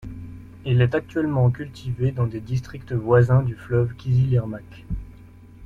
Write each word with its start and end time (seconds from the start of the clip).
Il 0.65 0.81
est 0.81 0.95
actuellement 0.95 1.51
cultivé 1.51 2.11
dans 2.11 2.25
des 2.25 2.39
districts 2.41 2.91
voisins 2.91 3.43
du 3.43 3.53
fleuve 3.55 3.93
Kızılırmak. 3.97 4.83